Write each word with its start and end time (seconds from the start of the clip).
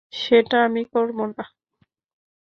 সেটা 0.13 0.57
আমি 0.63 0.81
করব 0.93 1.17
না। 1.29 1.43